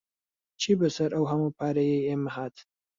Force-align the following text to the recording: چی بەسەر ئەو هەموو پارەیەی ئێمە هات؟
چی 0.61 0.71
بەسەر 0.79 1.09
ئەو 1.15 1.25
هەموو 1.31 1.55
پارەیەی 1.57 2.05
ئێمە 2.07 2.29
هات؟ 2.35 2.55